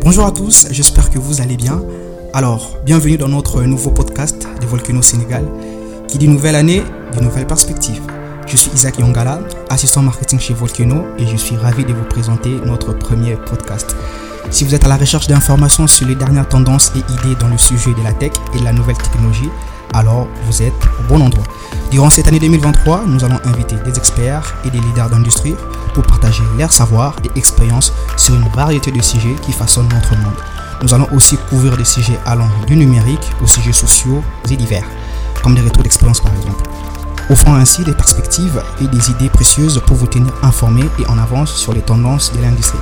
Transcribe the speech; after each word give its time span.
Bonjour 0.00 0.24
à 0.24 0.32
tous, 0.32 0.66
j'espère 0.70 1.10
que 1.10 1.18
vous 1.18 1.40
allez 1.40 1.56
bien. 1.56 1.82
Alors, 2.32 2.78
bienvenue 2.84 3.18
dans 3.18 3.28
notre 3.28 3.62
nouveau 3.62 3.90
podcast 3.90 4.48
de 4.60 4.66
Volcano 4.66 5.02
Sénégal 5.02 5.44
qui 6.08 6.18
dit 6.18 6.28
nouvelle 6.28 6.54
année, 6.54 6.82
de 7.14 7.20
nouvelles 7.20 7.46
perspectives. 7.46 8.02
Je 8.46 8.56
suis 8.56 8.70
Isaac 8.72 8.98
Yongala, 8.98 9.40
assistant 9.68 10.02
marketing 10.02 10.40
chez 10.40 10.54
Volcano 10.54 11.04
et 11.18 11.26
je 11.26 11.36
suis 11.36 11.56
ravi 11.56 11.84
de 11.84 11.92
vous 11.92 12.04
présenter 12.04 12.50
notre 12.64 12.92
premier 12.92 13.36
podcast. 13.36 13.94
Si 14.50 14.64
vous 14.64 14.74
êtes 14.74 14.84
à 14.84 14.88
la 14.88 14.96
recherche 14.96 15.26
d'informations 15.26 15.86
sur 15.86 16.06
les 16.06 16.14
dernières 16.14 16.48
tendances 16.48 16.92
et 16.96 17.12
idées 17.12 17.36
dans 17.38 17.48
le 17.48 17.58
sujet 17.58 17.92
de 17.94 18.02
la 18.02 18.12
tech 18.12 18.32
et 18.54 18.58
de 18.58 18.64
la 18.64 18.72
nouvelle 18.72 18.96
technologie, 18.96 19.50
alors 19.92 20.26
vous 20.46 20.62
êtes 20.62 20.72
au 21.00 21.08
bon 21.08 21.20
endroit. 21.22 21.44
Durant 21.90 22.10
cette 22.10 22.28
année 22.28 22.38
2023, 22.38 23.04
nous 23.06 23.24
allons 23.24 23.38
inviter 23.44 23.76
des 23.84 23.96
experts 23.96 24.54
et 24.64 24.70
des 24.70 24.80
leaders 24.80 25.10
d'industrie 25.10 25.54
pour 25.94 26.04
partager 26.04 26.42
leurs 26.58 26.72
savoirs 26.72 27.16
et 27.24 27.38
expériences 27.38 27.92
sur 28.16 28.34
une 28.34 28.48
variété 28.48 28.90
de 28.90 29.02
sujets 29.02 29.34
qui 29.42 29.52
façonnent 29.52 29.88
notre 29.92 30.16
monde. 30.16 30.36
Nous 30.82 30.94
allons 30.94 31.08
aussi 31.12 31.36
couvrir 31.48 31.76
des 31.76 31.84
sujets 31.84 32.18
allant 32.24 32.48
du 32.66 32.76
numérique 32.76 33.30
aux 33.42 33.46
sujets 33.46 33.72
sociaux 33.72 34.24
et 34.50 34.56
divers, 34.56 34.86
comme 35.42 35.54
des 35.54 35.60
retours 35.60 35.82
d'expérience 35.82 36.20
par 36.20 36.32
exemple, 36.34 36.64
offrant 37.30 37.54
ainsi 37.54 37.84
des 37.84 37.94
perspectives 37.94 38.62
et 38.80 38.86
des 38.88 39.10
idées 39.10 39.28
précieuses 39.28 39.80
pour 39.86 39.96
vous 39.96 40.06
tenir 40.06 40.32
informés 40.42 40.88
et 40.98 41.06
en 41.06 41.18
avance 41.18 41.54
sur 41.54 41.72
les 41.72 41.82
tendances 41.82 42.32
de 42.32 42.42
l'industrie. 42.42 42.80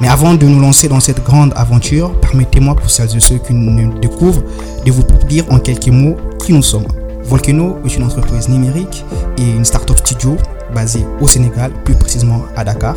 Mais 0.00 0.08
avant 0.08 0.34
de 0.34 0.46
nous 0.46 0.60
lancer 0.60 0.88
dans 0.88 1.00
cette 1.00 1.22
grande 1.22 1.52
aventure, 1.56 2.12
permettez-moi 2.20 2.74
pour 2.74 2.90
celles 2.90 3.14
et 3.16 3.20
ceux 3.20 3.38
qui 3.38 3.54
nous 3.54 3.98
découvrent 4.00 4.42
de 4.84 4.90
vous 4.90 5.04
dire 5.28 5.44
en 5.50 5.58
quelques 5.58 5.88
mots 5.88 6.16
qui 6.44 6.52
nous 6.52 6.62
sommes. 6.62 6.86
Volcano 7.24 7.78
est 7.84 7.96
une 7.96 8.02
entreprise 8.04 8.48
numérique 8.48 9.04
et 9.38 9.42
une 9.50 9.64
startup 9.64 9.96
studio 9.98 10.36
basée 10.74 11.04
au 11.20 11.28
Sénégal, 11.28 11.72
plus 11.84 11.94
précisément 11.94 12.42
à 12.56 12.64
Dakar. 12.64 12.96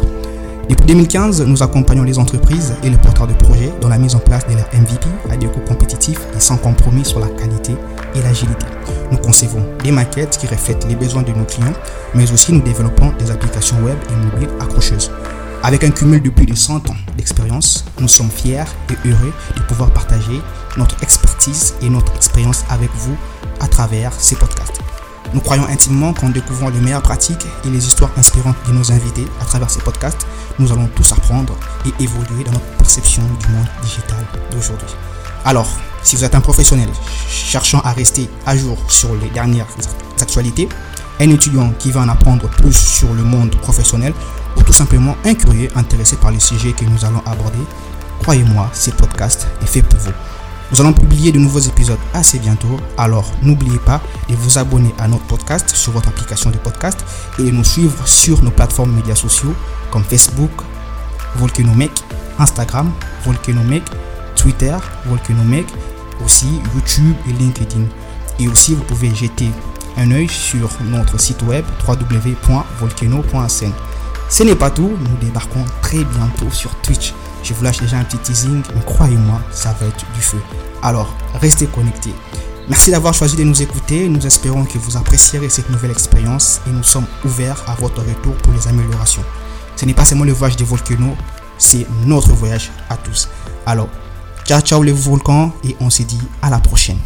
Depuis 0.68 0.88
2015, 0.88 1.44
nous 1.46 1.62
accompagnons 1.62 2.02
les 2.04 2.18
entreprises 2.18 2.74
et 2.84 2.90
les 2.90 2.98
porteurs 2.98 3.28
de 3.28 3.34
projets 3.34 3.72
dans 3.82 3.88
la 3.90 4.00
mise 4.00 4.16
en 4.16 4.20
place 4.20 4.48
de 4.48 4.54
leur 4.56 4.66
MVP 4.74 5.06
à 5.30 5.38
des 5.38 5.46
coûts 5.46 5.60
compétitifs 5.68 6.20
et 6.36 6.40
sans 6.40 6.58
compromis 6.58 7.06
sur 7.06 7.20
la 7.20 7.28
qualité 7.28 7.74
et 8.16 8.22
l'agilité. 8.24 8.66
Nous 9.12 9.18
concevons 9.20 9.64
des 9.84 9.92
maquettes 9.92 10.38
qui 10.40 10.48
reflètent 10.48 10.88
les 10.90 10.96
besoins 10.96 11.22
de 11.22 11.32
nos 11.34 11.46
clients, 11.46 11.74
mais 12.16 12.32
aussi 12.32 12.52
nous 12.52 12.62
développons 12.62 13.12
des 13.20 13.30
applications 13.30 13.78
web 13.84 13.98
et 14.10 14.26
mobiles 14.26 14.50
accrocheuses. 14.60 15.12
Avec 15.66 15.84
un 15.84 15.90
cumul 15.90 16.22
de 16.22 16.30
plus 16.30 16.46
de 16.46 16.54
100 16.54 16.92
ans 16.92 16.96
d'expérience, 17.18 17.86
nous 18.00 18.08
sommes 18.08 18.30
fiers 18.30 18.66
et 18.92 19.10
heureux 19.10 19.34
de 19.58 19.62
pouvoir 19.64 19.90
partager 19.90 20.40
notre 20.78 21.02
expertise 21.02 21.74
et 21.82 21.90
notre 21.90 22.16
expérience 22.16 22.64
avec 22.70 22.92
vous 22.94 23.18
à 23.60 23.68
travers 23.68 24.14
ces 24.14 24.36
podcasts. 24.36 24.80
Nous 25.34 25.40
croyons 25.40 25.66
intimement 25.66 26.14
qu'en 26.14 26.30
découvrant 26.30 26.70
les 26.70 26.80
meilleures 26.80 27.02
pratiques 27.02 27.48
et 27.66 27.70
les 27.72 27.88
histoires 27.88 28.12
inspirantes 28.16 28.56
de 28.68 28.74
nos 28.74 28.92
invités 28.92 29.26
à 29.42 29.46
travers 29.46 29.72
ces 29.72 29.82
podcasts, 29.82 30.28
nous 30.60 30.72
allons 30.72 30.88
tous 30.96 31.12
apprendre 31.14 31.58
et 31.88 32.04
évoluer 32.04 32.44
dans 32.44 32.52
notre 32.52 32.78
perception 32.78 33.24
du 33.24 33.48
monde 33.48 33.68
digital 33.82 34.24
d'aujourd'hui. 34.52 34.94
Alors, 35.46 35.68
si 36.04 36.16
vous 36.16 36.24
êtes 36.24 36.36
un 36.36 36.42
professionnel 36.42 36.90
cherchant 37.28 37.80
à 37.80 37.92
rester 37.92 38.30
à 38.46 38.56
jour 38.56 38.78
sur 38.88 39.16
les 39.16 39.30
dernières 39.30 39.66
actualités, 40.22 40.70
un 41.20 41.30
étudiant 41.30 41.72
qui 41.80 41.92
va 41.92 42.02
en 42.02 42.10
apprendre 42.10 42.48
plus 42.50 42.76
sur 42.76 43.14
le 43.14 43.24
monde 43.24 43.56
professionnel 43.58 44.14
ou 44.58 44.64
tout 44.64 44.74
simplement 44.74 45.16
un 45.26 45.34
curieux 45.34 45.70
intéressé 45.76 46.16
par 46.18 46.32
les 46.32 46.40
sujets 46.40 46.74
que 46.74 46.86
nous 46.86 47.06
allons 47.06 47.22
aborder, 47.26 47.60
croyez-moi, 48.22 48.70
ce 48.74 48.92
podcast 48.92 49.48
est 49.62 49.68
fait 49.68 49.82
pour 49.82 50.00
vous. 50.00 50.12
Nous 50.72 50.82
allons 50.82 50.94
publier 50.94 51.32
de 51.32 51.38
nouveaux 51.38 51.60
épisodes 51.60 52.00
assez 52.14 52.40
bientôt, 52.40 52.80
alors 52.98 53.32
n'oubliez 53.44 53.78
pas 53.78 54.02
de 54.28 54.36
vous 54.36 54.58
abonner 54.58 54.94
à 54.98 55.08
notre 55.08 55.26
podcast 55.26 55.70
sur 55.76 55.92
votre 55.92 56.10
application 56.10 56.50
de 56.50 56.58
podcast 56.58 57.06
et 57.38 57.44
de 57.44 57.52
nous 57.52 57.64
suivre 57.64 58.08
sur 58.08 58.42
nos 58.44 58.50
plateformes 58.50 58.92
médias 58.92 59.16
sociaux 59.16 59.54
comme 59.92 60.04
Facebook, 60.04 60.50
Volcanomec, 61.36 61.92
Instagram, 62.40 62.92
Volcanomec, 63.24 63.84
Twitter, 64.36 64.76
Volcanomec, 65.06 65.68
aussi 66.24 66.62
YouTube 66.74 67.16
et 67.30 67.34
LinkedIn. 67.34 67.86
Et 68.40 68.48
aussi 68.48 68.74
vous 68.74 68.84
pouvez 68.84 69.14
jeter 69.14 69.50
un 69.98 70.12
œil 70.12 70.28
sur 70.30 70.70
notre 70.84 71.20
site 71.20 71.42
web 71.44 71.66
www.volcano.sn. 71.88 73.72
Ce 74.30 74.44
n'est 74.44 74.56
pas 74.56 74.72
tout, 74.72 74.92
nous 75.00 75.18
débarquons 75.22 75.64
très 75.82 76.04
bientôt 76.04 76.50
sur 76.52 76.74
Twitch. 76.82 77.14
Je 77.44 77.54
vous 77.54 77.64
lâche 77.64 77.80
déjà 77.80 77.98
un 77.98 78.04
petit 78.04 78.18
teasing, 78.18 78.62
mais 78.74 78.82
croyez-moi, 78.86 79.40
ça 79.52 79.76
va 79.80 79.88
être 79.88 80.06
du 80.16 80.22
feu. 80.22 80.42
Alors, 80.82 81.16
restez 81.40 81.68
connectés. 81.68 82.14
Merci 82.68 82.90
d'avoir 82.90 83.14
choisi 83.14 83.36
de 83.36 83.44
nous 83.44 83.62
écouter. 83.62 84.10
Nous 84.10 84.26
espérons 84.26 84.66
que 84.66 84.80
vous 84.80 84.98
apprécierez 84.98 85.50
cette 85.50 85.70
nouvelle 85.70 85.92
expérience 85.92 86.62
et 86.68 86.72
nous 86.72 86.84
sommes 86.84 87.06
ouverts 87.24 87.64
à 87.68 87.76
votre 87.76 88.02
retour 88.02 88.34
pour 88.38 88.54
les 88.54 88.68
améliorations. 88.68 89.24
Ce 89.76 89.86
n'est 89.86 89.94
pas 89.94 90.06
seulement 90.06 90.24
le 90.24 90.32
voyage 90.32 90.56
des 90.56 90.64
volcans, 90.64 91.16
c'est 91.58 91.86
notre 92.06 92.32
voyage 92.34 92.72
à 92.90 92.98
tous. 92.98 93.30
Alors, 93.66 93.90
ciao 94.46 94.62
ciao 94.62 94.82
les 94.82 94.92
volcans 94.92 95.54
et 95.64 95.76
on 95.80 95.90
se 95.90 96.04
dit 96.04 96.22
à 96.42 96.50
la 96.50 96.60
prochaine. 96.60 96.98